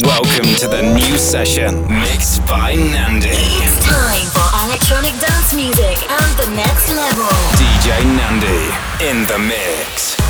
[0.00, 3.28] Welcome to the new session, mixed by Nandi.
[3.28, 7.28] It's time for electronic dance music and the next level.
[7.60, 10.21] DJ Nandi in the mix.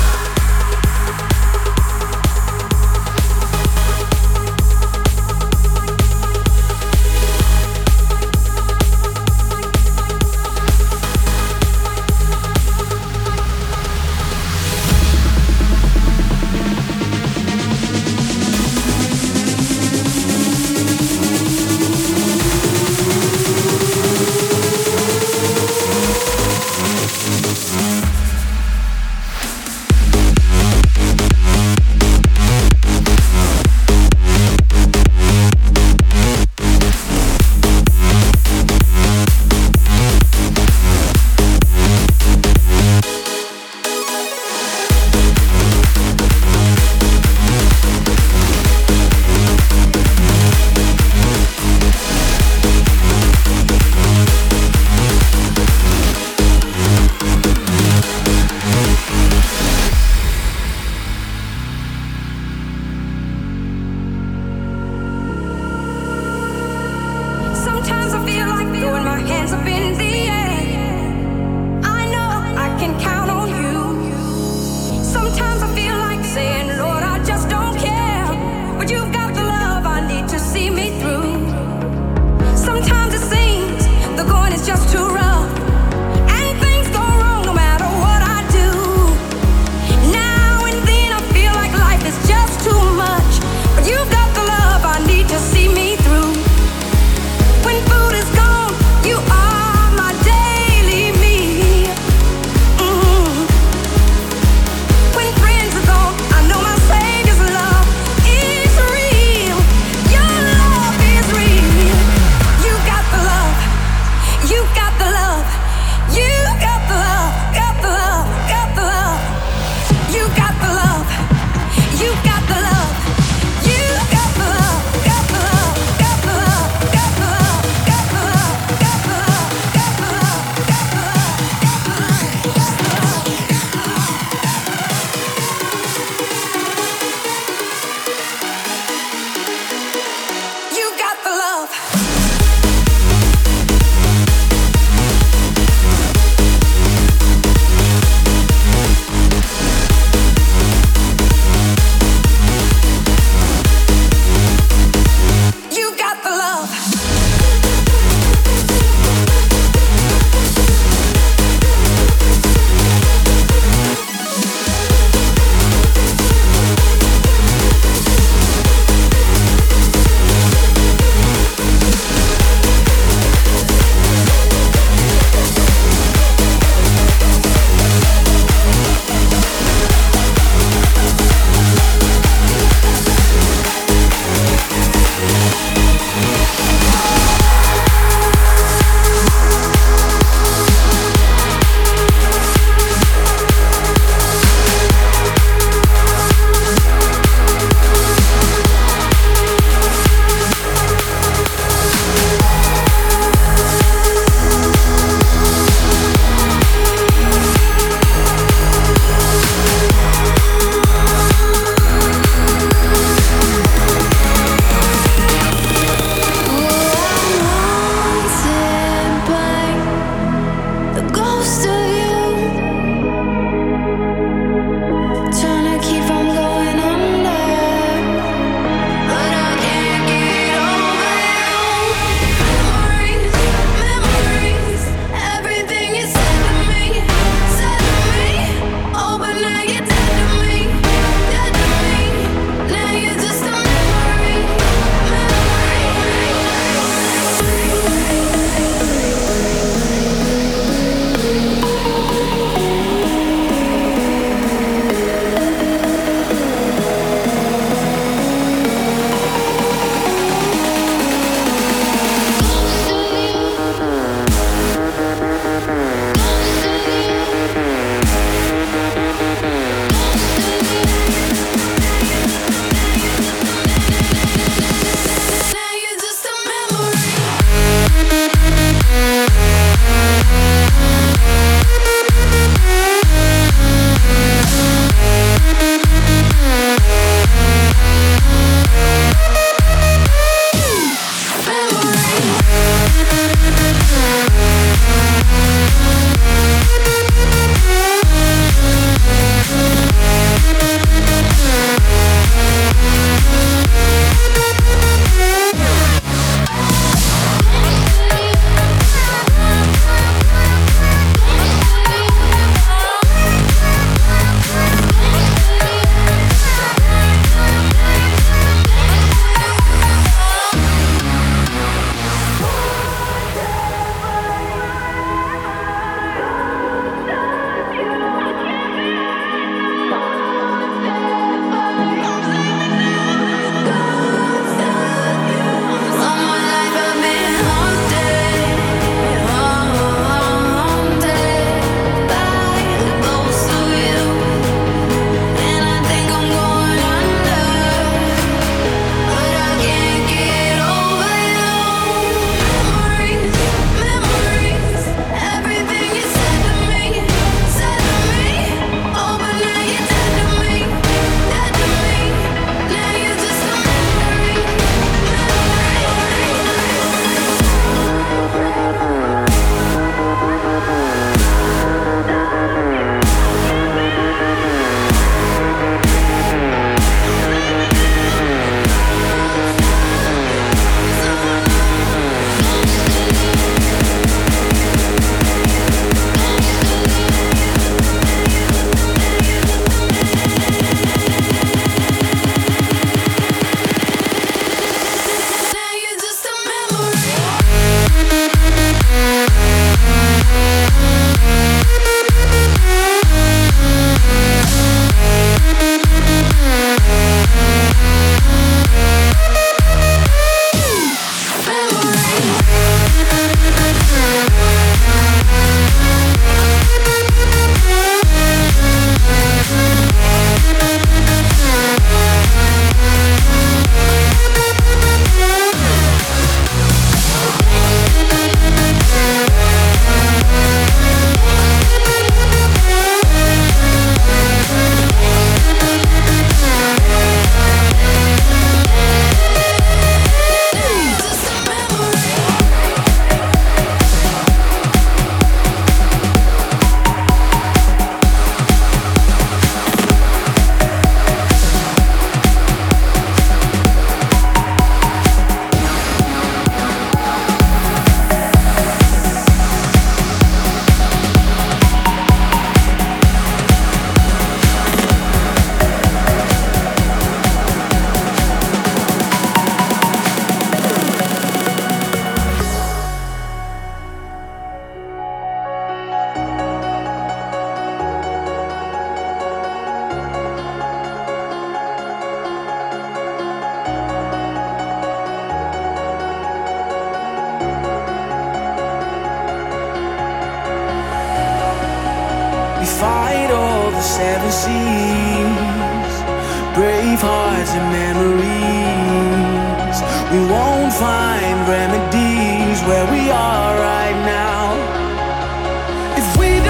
[506.17, 506.42] We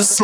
[0.00, 0.16] just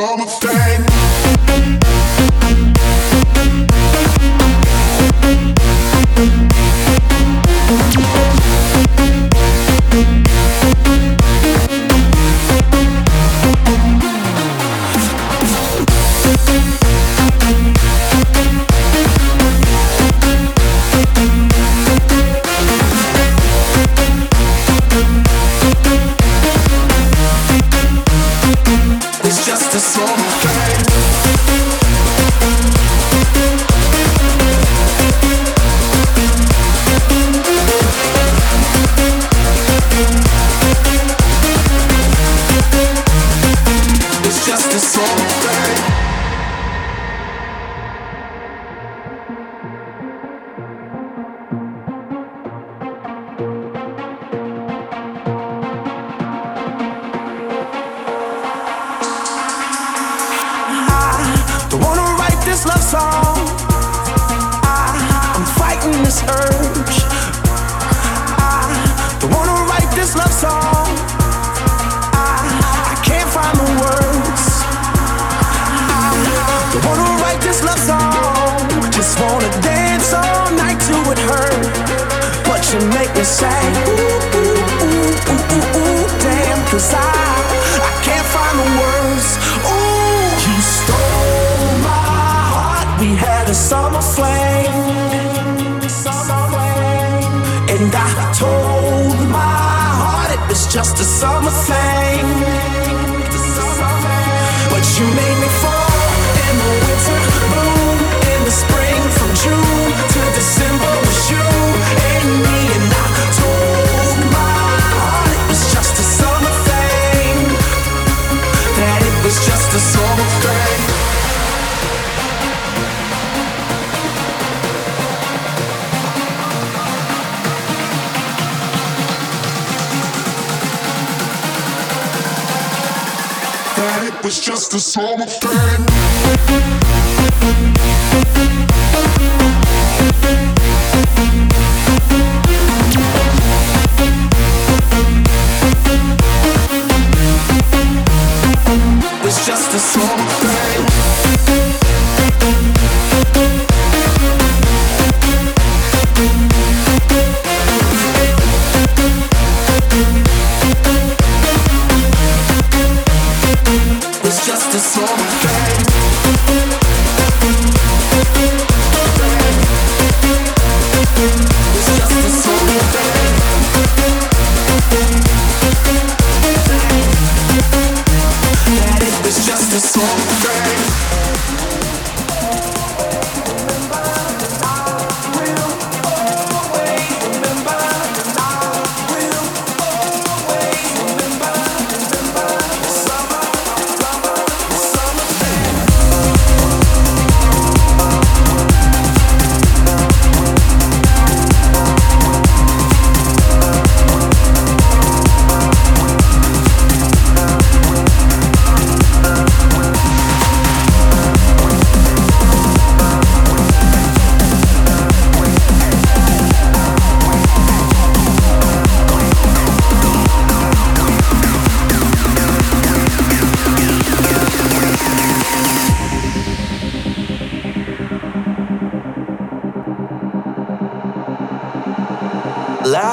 [134.98, 135.38] was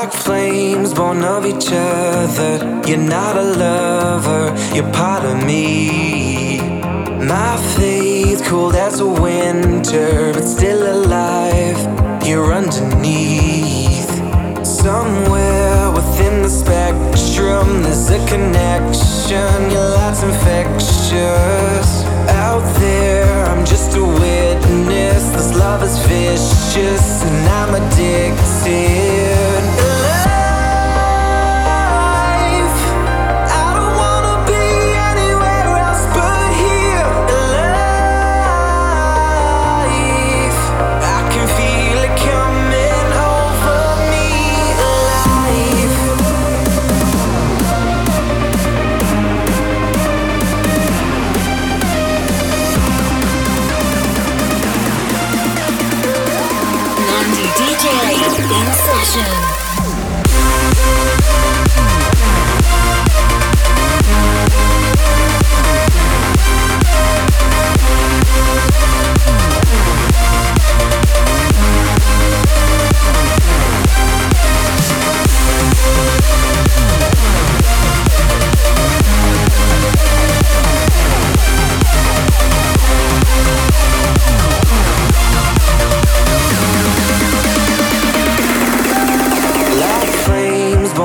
[0.04, 2.82] Like flames born of each other.
[2.86, 6.58] You're not a lover, you're part of me.
[7.26, 11.80] My faith cold as a winter, but still alive.
[12.28, 14.12] You're underneath.
[14.66, 19.72] Somewhere within the spectrum, there's a connection.
[19.72, 22.04] Your light's infectious.
[22.44, 25.24] Out there, I'm just a witness.
[25.32, 29.23] This love is vicious, and I'm addicted.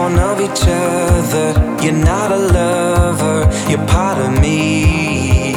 [0.09, 1.77] Born of each other.
[1.83, 5.53] You're not a lover, you're part of me.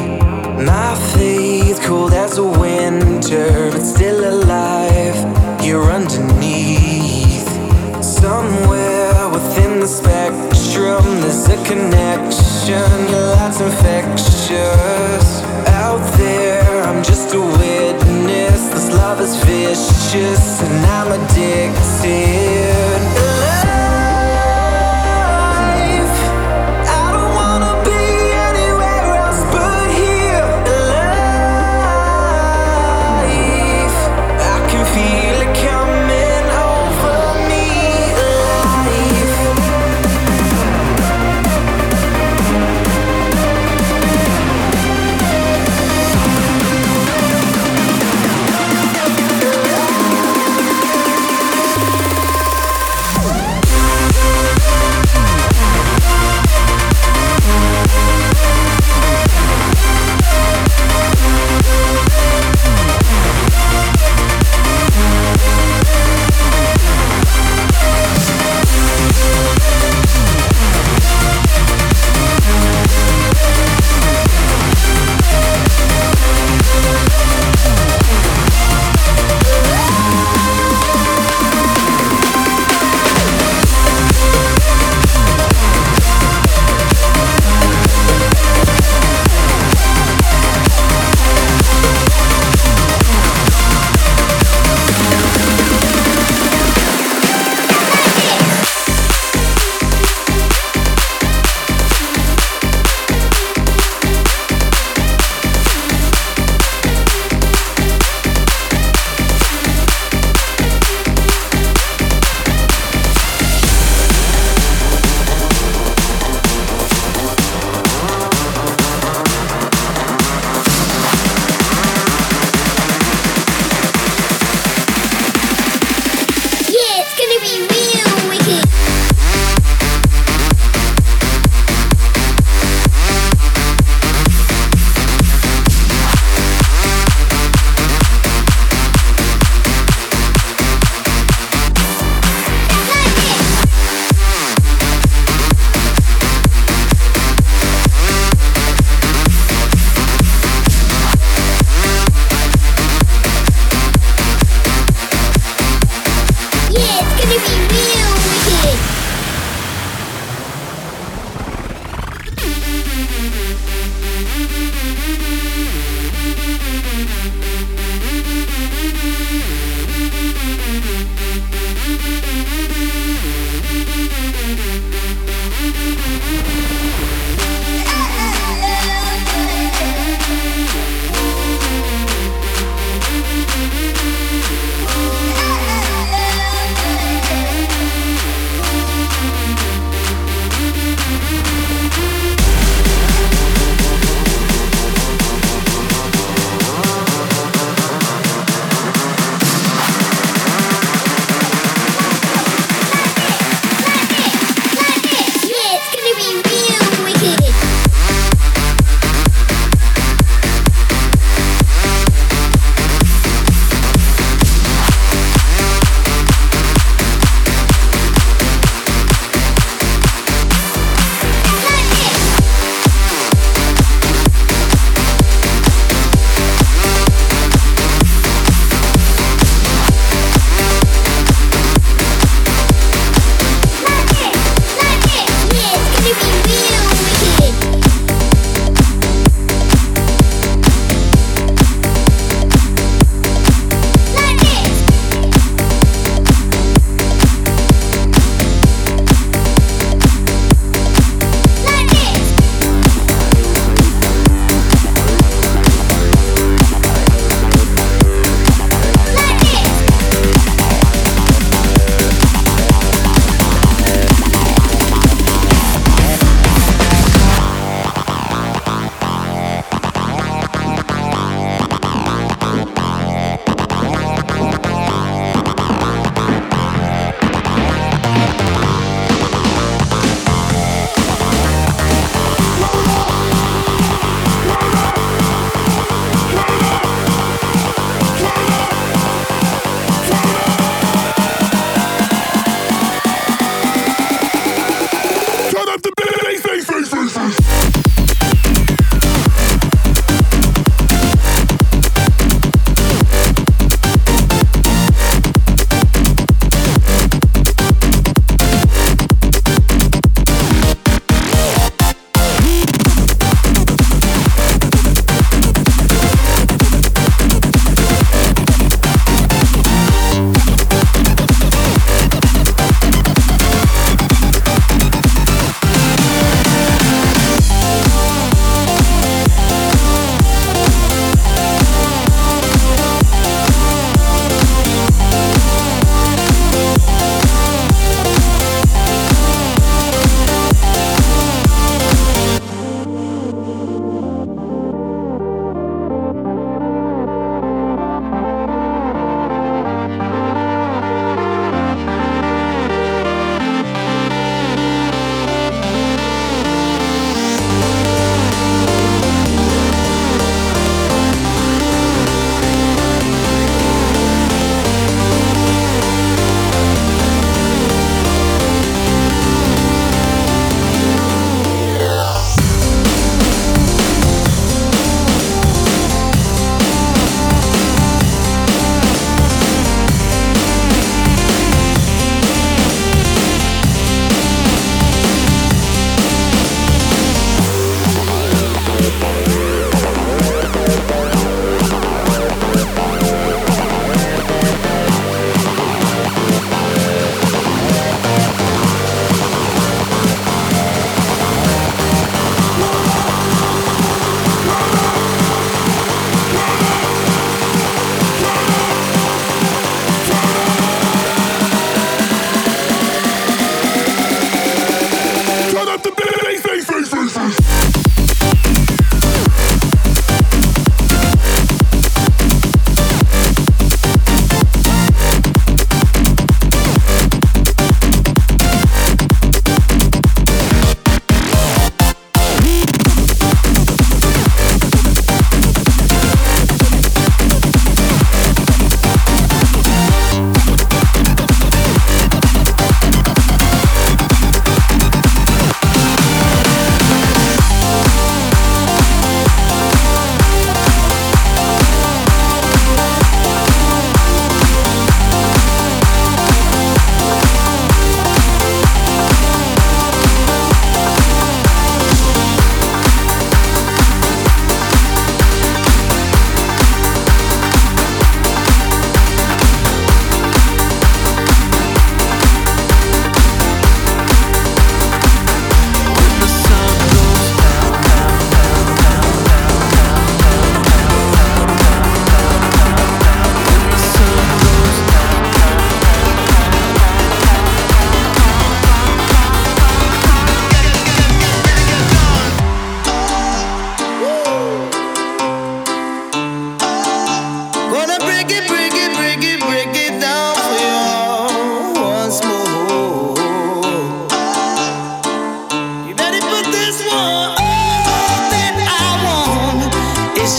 [0.65, 5.15] My faith cold as a winter, but still alive.
[5.63, 7.49] You're underneath.
[8.03, 12.89] Somewhere within the spectrum, there's a connection.
[13.09, 15.43] Your light's infectious.
[15.83, 18.61] Out there, I'm just a witness.
[18.73, 23.30] This love is vicious, and I'm addicted.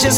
[0.03, 0.11] Get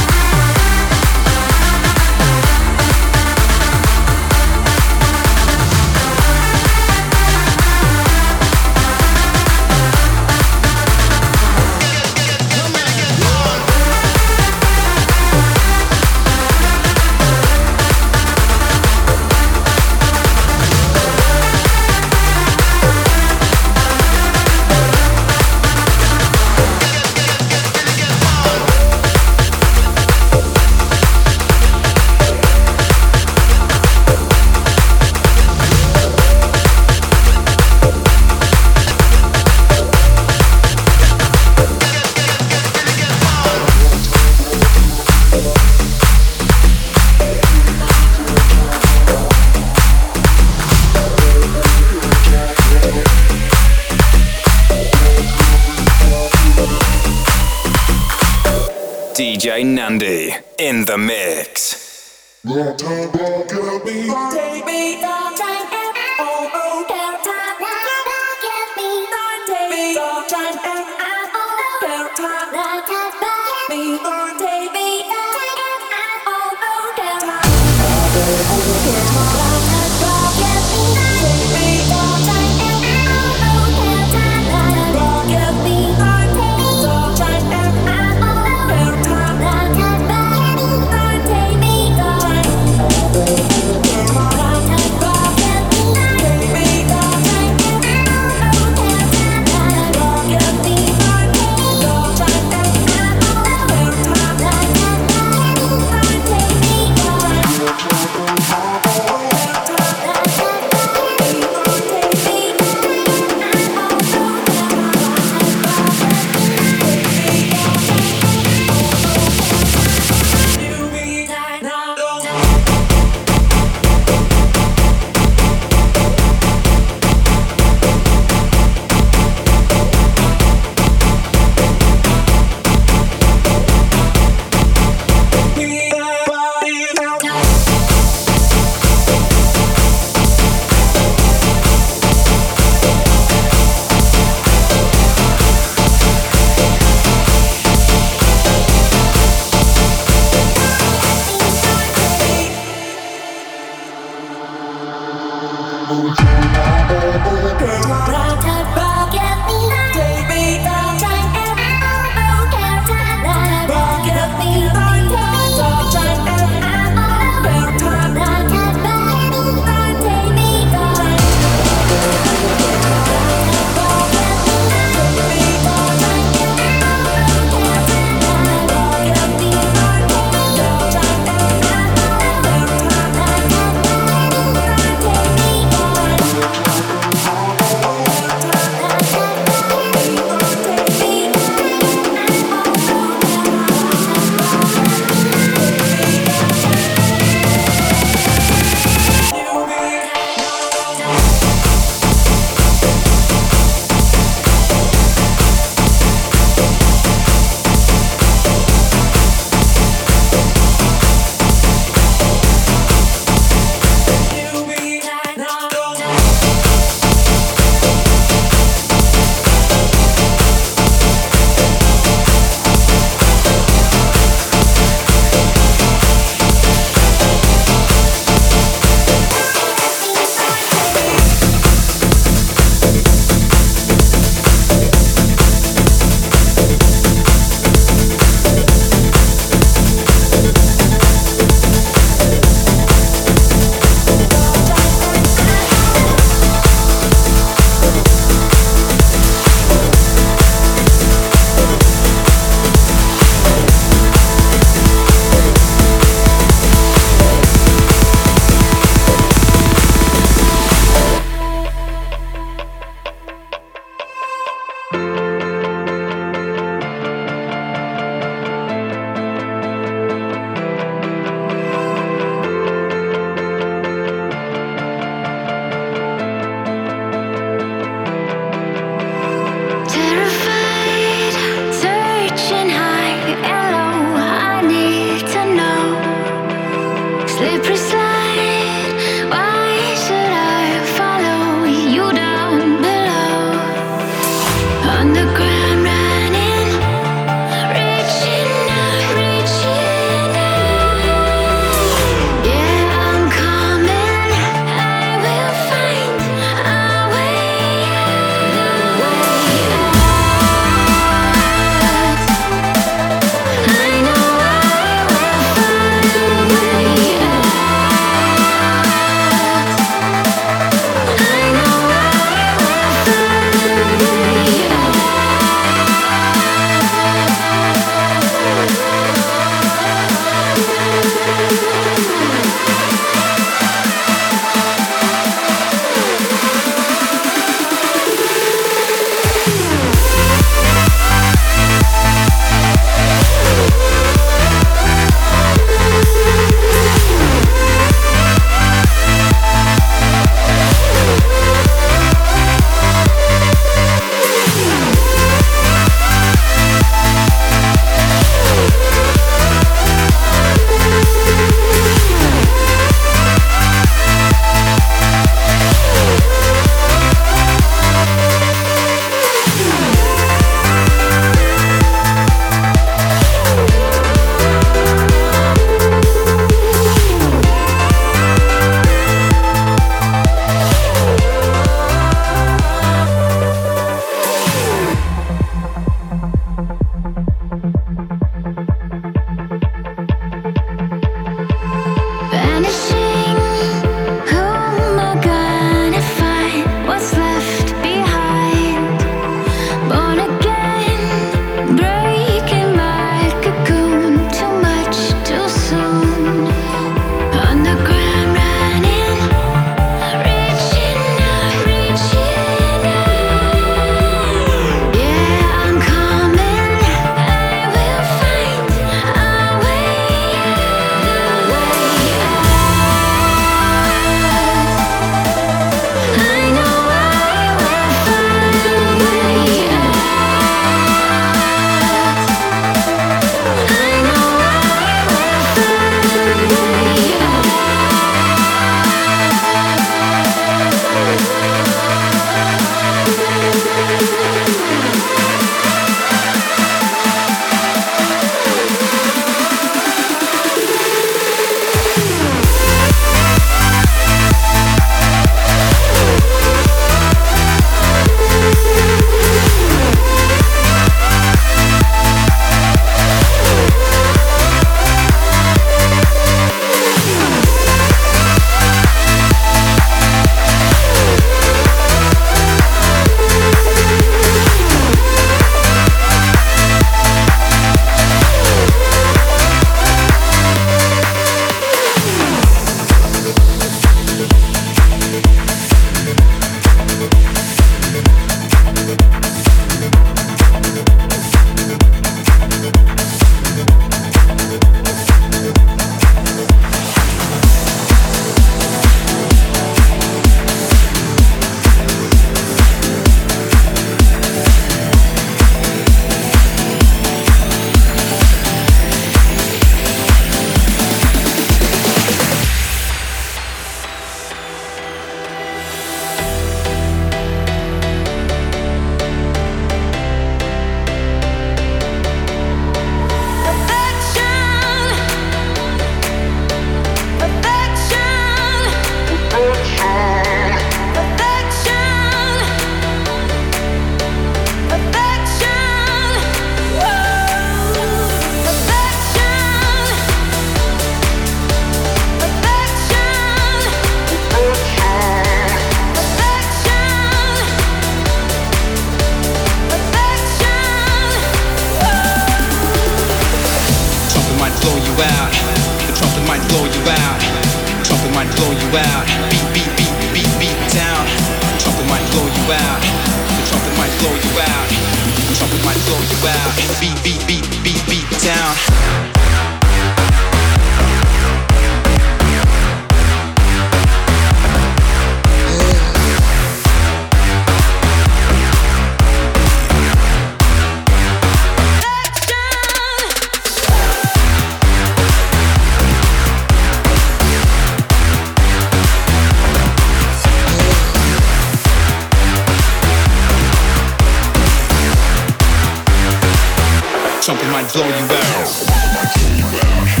[597.51, 600.00] might blow you out.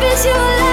[0.00, 0.72] is your love?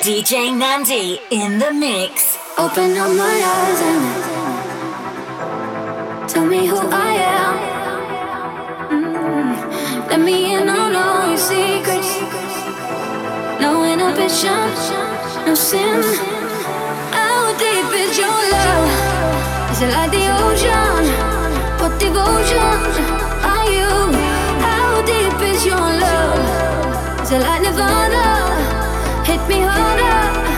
[0.00, 2.38] DJ Nandi in the mix.
[2.56, 4.02] Open up my eyes and
[6.26, 7.54] tell me who I am.
[8.88, 10.08] Mm.
[10.08, 12.18] Let me in on all your secrets.
[13.60, 14.72] No inhibition,
[15.44, 16.02] no sin.
[17.12, 18.88] How deep is your love?
[19.72, 21.04] Is it like the ocean?
[21.78, 22.80] What devotion
[23.52, 23.92] are you?
[24.64, 27.20] How deep is your love?
[27.20, 28.29] Is it like Nirvana?
[29.30, 30.49] Hit me harder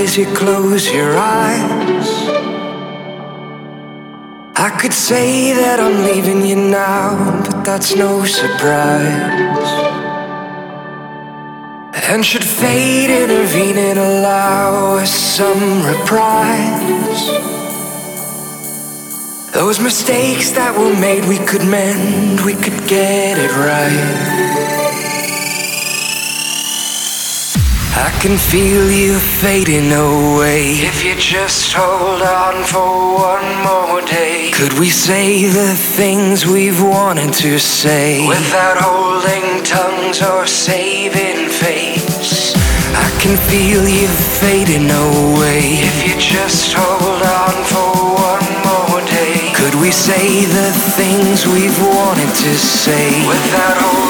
[0.00, 2.08] as you close your eyes.
[4.56, 9.70] I could say that I'm leaving you now, but that's no surprise.
[12.10, 17.22] And should fate intervene and allow us some reprise?
[19.52, 24.79] Those mistakes that were made, we could mend, we could get it right.
[28.00, 30.80] I can feel you fading away.
[30.80, 36.82] If you just hold on for one more day, could we say the things we've
[36.82, 42.54] wanted to say without holding tongues or saving face?
[42.96, 44.08] I can feel you
[44.40, 45.84] fading away.
[45.84, 47.92] If you just hold on for
[48.32, 54.09] one more day, could we say the things we've wanted to say without holding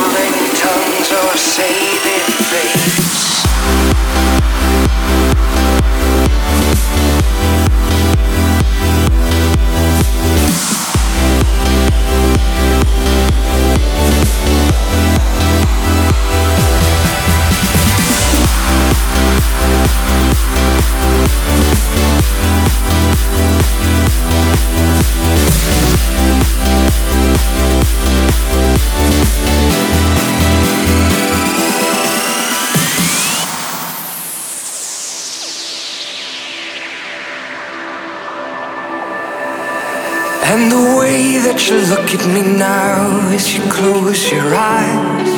[42.12, 45.28] look at me now as you close your eyes.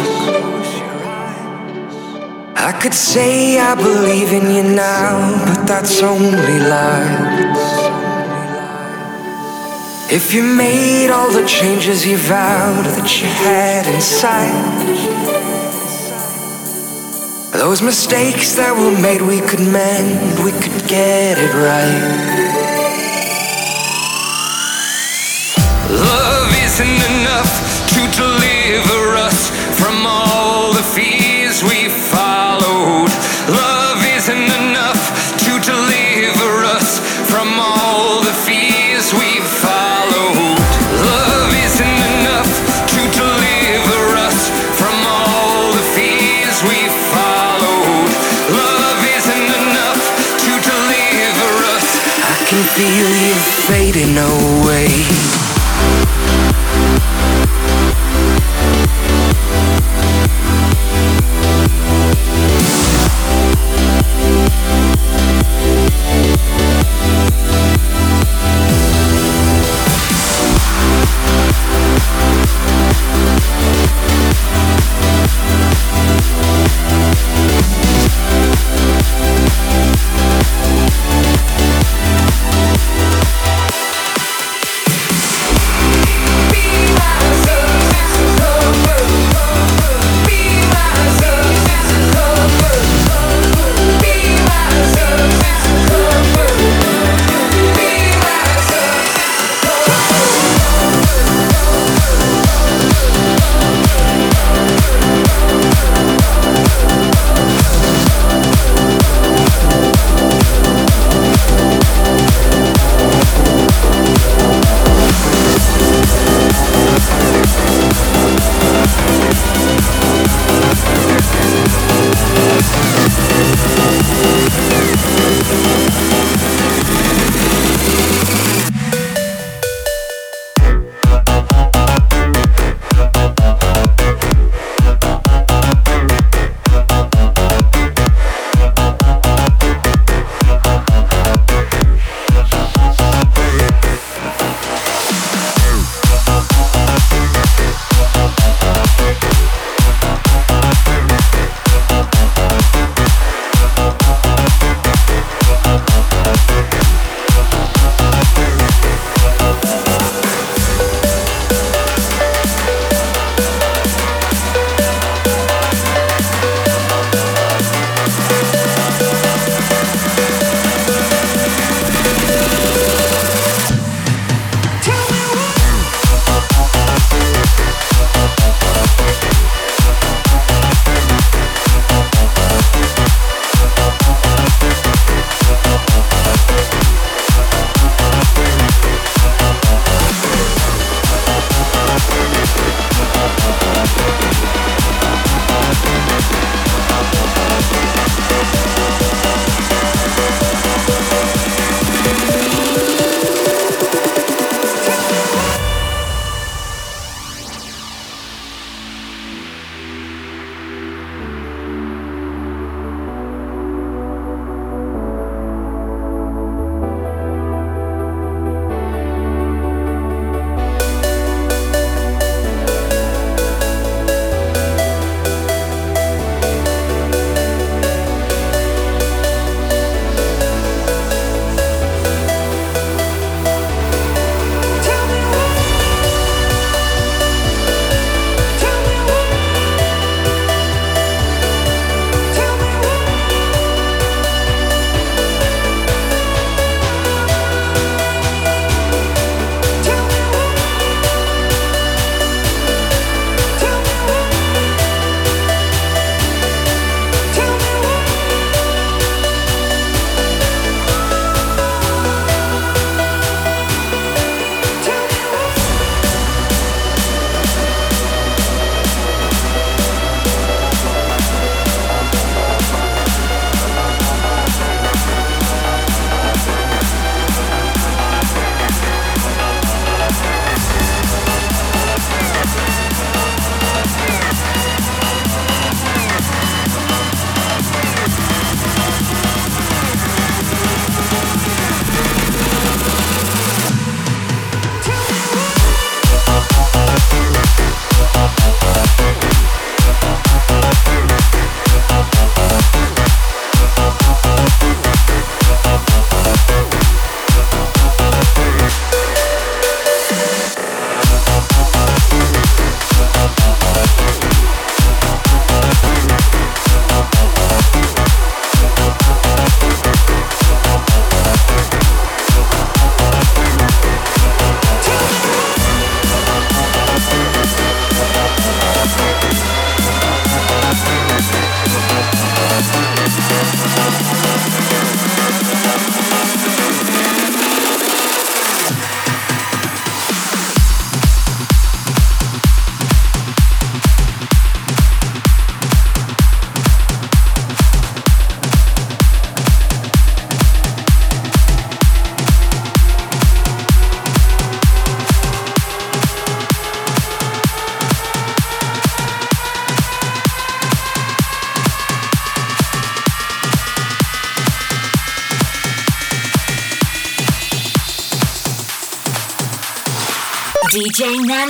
[2.56, 7.58] I could say I believe in you now, but that's only lies.
[10.10, 14.88] If you made all the changes you vowed that you had inside,
[17.52, 22.41] those mistakes that were made we could mend, we could get it right.
[26.72, 27.52] Isn't enough
[27.92, 33.12] to deliver us from all the fears we followed.
[33.52, 36.96] Love isn't enough to deliver us
[37.28, 40.56] from all the fears we followed.
[41.12, 42.48] Love isn't enough
[42.88, 44.48] to deliver us
[44.80, 48.08] from all the fears we followed.
[48.48, 50.00] Love isn't enough
[50.40, 51.86] to deliver us.
[52.16, 53.36] I can feel you
[53.68, 55.31] fading away.